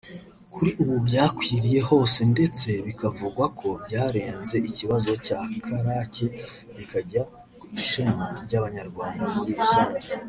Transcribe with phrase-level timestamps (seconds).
[0.53, 6.25] Kuri ubu byakwiriye hose ndetse bikavugwa ko byarenze ikibazo cya Karake
[6.77, 7.21] bikajya
[7.59, 10.07] ku ishema ry’abanyarwanda muri rusange